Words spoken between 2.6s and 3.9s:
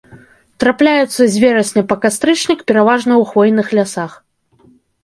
пераважна ў хвойных